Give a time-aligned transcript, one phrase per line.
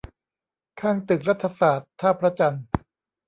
[0.81, 2.63] ข้างตึกรัฐศาสตร์ ท่าพระจันทร์